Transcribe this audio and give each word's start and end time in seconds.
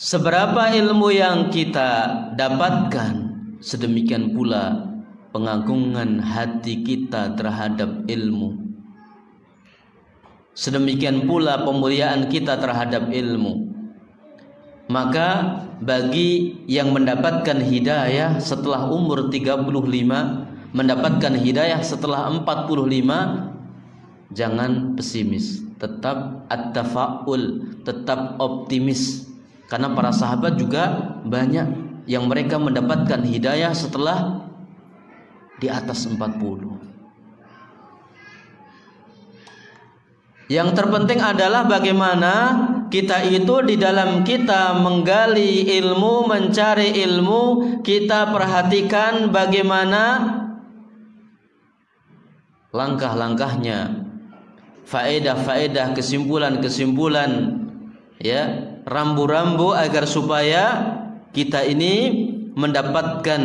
Seberapa 0.00 0.72
ilmu 0.72 1.12
yang 1.12 1.52
kita 1.52 2.08
dapatkan, 2.32 3.36
sedemikian 3.60 4.32
pula 4.32 4.96
pengagungan 5.28 6.24
hati 6.24 6.80
kita 6.80 7.36
terhadap 7.36 8.08
ilmu. 8.08 8.64
Sedemikian 10.56 11.28
pula 11.28 11.68
pemuliaan 11.68 12.32
kita 12.32 12.56
terhadap 12.56 13.12
ilmu. 13.12 13.68
Maka 14.88 15.60
bagi 15.84 16.56
yang 16.64 16.96
mendapatkan 16.96 17.60
hidayah 17.60 18.40
setelah 18.40 18.88
umur 18.88 19.28
35, 19.28 19.68
mendapatkan 20.72 21.34
hidayah 21.36 21.84
setelah 21.84 22.24
45, 22.40 22.48
jangan 24.32 24.96
pesimis, 24.96 25.60
tetap 25.76 26.48
at-tafaul, 26.48 27.68
tetap 27.84 28.40
optimis 28.40 29.29
karena 29.70 29.94
para 29.94 30.10
sahabat 30.10 30.58
juga 30.58 31.14
banyak 31.22 32.02
yang 32.10 32.26
mereka 32.26 32.58
mendapatkan 32.58 33.22
hidayah 33.22 33.70
setelah 33.70 34.50
di 35.62 35.70
atas 35.70 36.10
40. 36.10 36.18
Yang 40.50 40.68
terpenting 40.74 41.22
adalah 41.22 41.62
bagaimana 41.70 42.34
kita 42.90 43.22
itu 43.22 43.62
di 43.62 43.78
dalam 43.78 44.26
kita 44.26 44.82
menggali 44.82 45.70
ilmu, 45.78 46.26
mencari 46.26 46.90
ilmu, 47.06 47.78
kita 47.86 48.34
perhatikan 48.34 49.30
bagaimana 49.30 50.02
langkah-langkahnya, 52.74 54.10
faedah-faedah, 54.90 55.94
kesimpulan-kesimpulan, 55.94 57.30
ya 58.20 58.76
rambu-rambu 58.84 59.72
agar 59.72 60.04
supaya 60.04 60.64
kita 61.32 61.64
ini 61.64 62.28
mendapatkan 62.52 63.40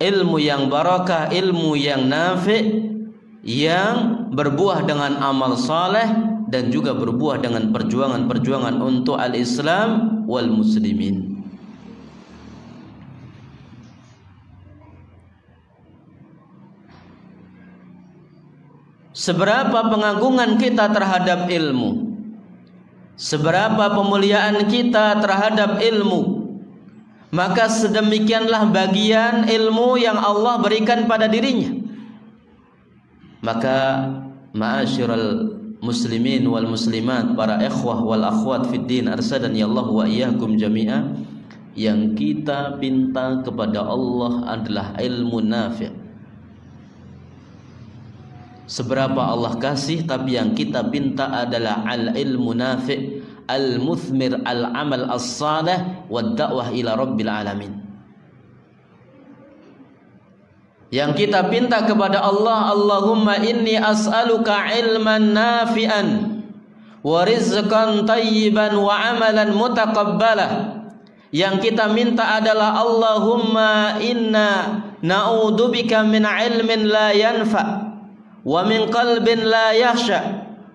ilmu 0.00 0.36
yang 0.40 0.72
barakah, 0.72 1.28
ilmu 1.28 1.76
yang 1.76 2.08
nafi 2.08 2.88
yang 3.44 4.28
berbuah 4.32 4.84
dengan 4.88 5.20
amal 5.20 5.54
saleh 5.58 6.08
dan 6.48 6.72
juga 6.72 6.96
berbuah 6.96 7.44
dengan 7.44 7.68
perjuangan-perjuangan 7.74 8.80
untuk 8.80 9.20
al-Islam 9.20 10.24
wal 10.24 10.48
muslimin. 10.48 11.36
Seberapa 19.18 19.90
pengagungan 19.90 20.62
kita 20.62 20.94
terhadap 20.94 21.50
ilmu? 21.50 22.07
Seberapa 23.18 23.90
pemuliaan 23.92 24.70
kita 24.70 25.18
terhadap 25.18 25.82
ilmu 25.82 26.38
maka 27.28 27.68
sedemikianlah 27.68 28.72
bagian 28.72 29.44
ilmu 29.44 30.00
yang 30.00 30.16
Allah 30.16 30.64
berikan 30.64 31.04
pada 31.04 31.28
dirinya. 31.28 31.76
Maka 33.44 34.08
ma'asyiral 34.56 35.52
muslimin 35.84 36.48
wal 36.48 36.66
muslimat 36.66 37.36
para 37.36 37.60
ikhwah 37.62 38.02
wal 38.02 38.24
akhwat 38.24 38.66
fid 38.72 38.88
din 38.88 39.06
arsadani 39.06 39.62
Allah 39.62 39.86
wa 39.86 40.08
iyyakum 40.08 40.58
jami'a 40.58 41.14
yang 41.78 42.18
kita 42.18 42.80
pinta 42.82 43.44
kepada 43.46 43.86
Allah 43.86 44.58
adalah 44.58 44.98
ilmu 44.98 45.38
nafi' 45.44 46.07
seberapa 48.68 49.32
Allah 49.32 49.56
kasih 49.56 50.04
tapi 50.04 50.36
yang 50.36 50.52
kita 50.52 50.84
pinta 50.92 51.32
adalah 51.32 51.88
al 51.88 52.12
ilmu 52.12 52.52
nafi 52.52 53.24
al 53.48 53.80
muthmir 53.80 54.36
al 54.44 54.68
amal 54.76 55.08
as 55.08 55.24
salih 55.24 56.04
wa 56.06 56.20
dakwah 56.36 56.68
ila 56.70 57.00
rabbil 57.00 57.32
alamin. 57.32 57.72
Yang 60.88 61.24
kita 61.24 61.52
pinta 61.52 61.84
kepada 61.84 62.24
Allah 62.24 62.72
Allahumma 62.72 63.40
inni 63.44 63.76
as'aluka 63.76 64.72
ilman 64.72 65.36
nafi'an 65.36 66.08
wa 67.04 67.28
rizqan 67.28 68.08
tayyiban 68.08 68.72
wa 68.76 68.96
amalan 68.96 69.52
mutaqabbalah. 69.52 70.80
Yang 71.28 71.72
kita 71.72 71.92
minta 71.92 72.40
adalah 72.40 72.80
Allahumma 72.80 74.00
inna 74.00 74.80
na'udzubika 75.04 76.08
min 76.08 76.24
ilmin 76.24 76.88
la 76.88 77.12
yanfa' 77.12 77.87
wa 78.44 78.60
min 78.66 78.90
qalbin 78.90 79.46
la 79.46 79.74
yakhsha 79.74 80.20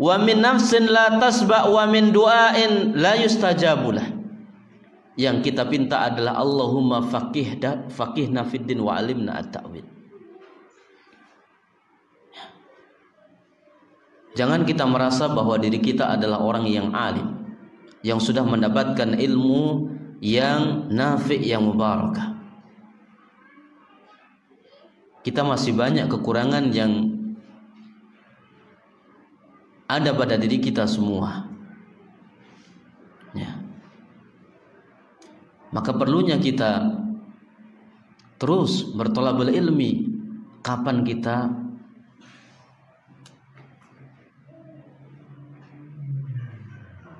wa 0.00 0.16
min 0.16 0.40
nafsin 0.40 0.88
la 0.88 1.20
tasba 1.20 1.68
wa 1.68 1.84
min 1.84 2.12
du'ain 2.12 2.96
la 2.96 3.16
yustajabulah 3.20 4.20
yang 5.20 5.44
kita 5.44 5.68
pinta 5.68 6.08
adalah 6.08 6.40
Allahumma 6.40 7.04
faqih 7.04 7.60
da, 7.60 7.84
faqihna 7.92 8.48
fid 8.48 8.64
din 8.64 8.80
wa 8.80 8.96
alimna 8.96 9.36
at-ta'wil 9.36 10.00
Jangan 14.30 14.62
kita 14.62 14.86
merasa 14.86 15.26
bahwa 15.26 15.58
diri 15.58 15.82
kita 15.82 16.06
adalah 16.06 16.38
orang 16.38 16.64
yang 16.70 16.94
alim 16.94 17.50
yang 18.06 18.22
sudah 18.22 18.46
mendapatkan 18.46 19.18
ilmu 19.18 19.90
yang 20.22 20.86
nafi 20.88 21.40
yang 21.42 21.66
mubarakah. 21.66 22.38
Kita 25.20 25.44
masih 25.44 25.76
banyak 25.76 26.08
kekurangan 26.08 26.72
yang 26.72 27.09
ada 29.90 30.14
pada 30.14 30.38
diri 30.38 30.62
kita 30.62 30.86
semua. 30.86 31.50
Ya. 33.34 33.58
Maka 35.74 35.90
perlunya 35.94 36.38
kita 36.38 36.94
terus 38.38 38.86
bertolak 38.94 39.42
ilmi 39.50 40.06
kapan 40.62 41.02
kita 41.02 41.50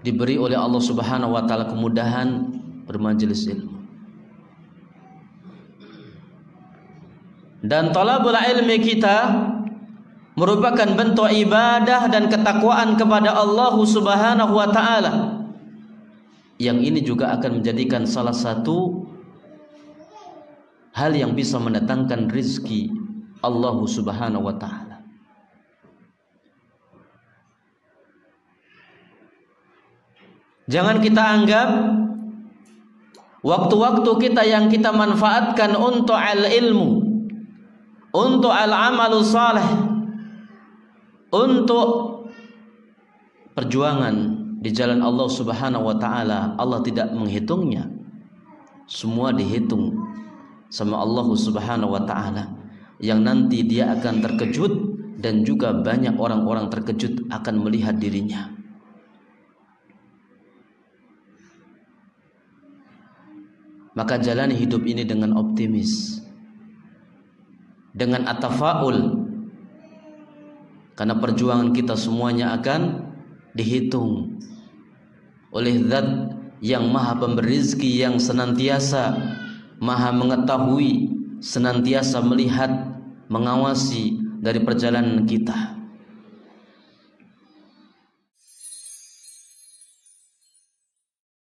diberi 0.07 0.39
oleh 0.39 0.57
Allah 0.57 0.81
Subhanahu 0.81 1.35
wa 1.35 1.43
taala 1.45 1.67
kemudahan 1.67 2.55
bermajelis 2.87 3.51
ilmu. 3.51 3.79
Dan 7.61 7.93
talabul 7.93 8.33
ilmi 8.33 8.81
kita 8.81 9.17
merupakan 10.39 10.89
bentuk 10.95 11.27
ibadah 11.27 12.07
dan 12.07 12.31
ketakwaan 12.31 12.95
kepada 12.95 13.35
Allah 13.35 13.75
Subhanahu 13.75 14.53
wa 14.55 14.69
taala. 14.71 15.13
Yang 16.61 16.79
ini 16.93 17.01
juga 17.01 17.33
akan 17.35 17.65
menjadikan 17.65 18.05
salah 18.05 18.37
satu 18.37 19.09
hal 20.93 21.17
yang 21.17 21.33
bisa 21.33 21.57
mendatangkan 21.57 22.29
rizki 22.29 22.93
Allah 23.41 23.77
Subhanahu 23.89 24.45
wa 24.45 24.55
taala. 24.61 25.01
Jangan 30.71 31.03
kita 31.03 31.19
anggap 31.19 31.69
waktu-waktu 33.43 34.11
kita 34.31 34.47
yang 34.47 34.71
kita 34.71 34.95
manfaatkan 34.95 35.75
untuk 35.75 36.15
al-ilmu, 36.15 37.03
untuk 38.15 38.55
al-amalu 38.55 39.19
saleh, 39.27 39.90
untuk 41.31 41.89
perjuangan 43.55 44.15
di 44.61 44.71
jalan 44.75 45.01
Allah 45.01 45.29
Subhanahu 45.31 45.89
wa 45.89 45.97
taala 45.97 46.55
Allah 46.61 46.85
tidak 46.85 47.11
menghitungnya. 47.15 47.89
Semua 48.91 49.31
dihitung 49.31 49.95
sama 50.67 50.99
Allah 50.99 51.27
Subhanahu 51.31 51.95
wa 51.95 52.03
taala. 52.05 52.59
Yang 53.01 53.21
nanti 53.25 53.59
dia 53.65 53.95
akan 53.97 54.21
terkejut 54.21 54.73
dan 55.21 55.47
juga 55.47 55.73
banyak 55.73 56.21
orang-orang 56.21 56.69
terkejut 56.69 57.29
akan 57.33 57.55
melihat 57.65 57.97
dirinya. 57.97 58.53
Maka 63.97 64.17
jalani 64.17 64.57
hidup 64.57 64.85
ini 64.89 65.05
dengan 65.05 65.37
optimis. 65.37 66.23
Dengan 67.91 68.25
atafaul 68.25 69.20
karena 71.01 71.17
perjuangan 71.17 71.73
kita 71.73 71.97
semuanya 71.97 72.53
akan 72.61 73.09
dihitung 73.57 74.37
oleh 75.49 75.81
zat 75.89 76.37
yang 76.61 76.93
maha 76.93 77.17
pemberi 77.17 77.57
rezeki 77.57 78.05
yang 78.05 78.21
senantiasa 78.21 79.17
maha 79.81 80.13
mengetahui 80.13 81.09
senantiasa 81.41 82.21
melihat 82.21 82.69
mengawasi 83.33 84.21
dari 84.45 84.61
perjalanan 84.61 85.25
kita 85.25 85.80